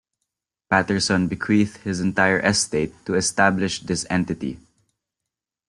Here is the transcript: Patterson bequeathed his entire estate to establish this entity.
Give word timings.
Patterson 0.67 1.27
bequeathed 1.27 1.77
his 1.83 1.99
entire 1.99 2.39
estate 2.39 3.05
to 3.05 3.13
establish 3.13 3.81
this 3.81 4.03
entity. 4.09 4.57